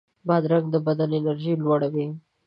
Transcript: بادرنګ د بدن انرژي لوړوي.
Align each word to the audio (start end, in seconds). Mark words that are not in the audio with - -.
بادرنګ 0.27 0.65
د 0.71 0.75
بدن 0.85 1.09
انرژي 1.19 1.53
لوړوي. 1.63 2.07